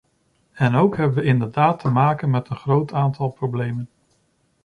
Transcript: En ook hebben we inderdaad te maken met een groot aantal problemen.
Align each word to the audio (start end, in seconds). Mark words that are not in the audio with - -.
En 0.53 0.75
ook 0.75 0.97
hebben 0.97 1.17
we 1.17 1.23
inderdaad 1.23 1.79
te 1.79 1.89
maken 1.89 2.29
met 2.29 2.49
een 2.49 2.55
groot 2.55 2.93
aantal 2.93 3.29
problemen. 3.29 3.89